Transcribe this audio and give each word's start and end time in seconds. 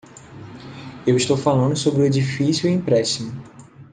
Eu 1.05 1.15
estou 1.15 1.37
falando 1.37 1.77
sobre 1.77 2.01
o 2.01 2.05
edifício 2.05 2.67
e 2.67 2.73
empréstimo. 2.73 3.39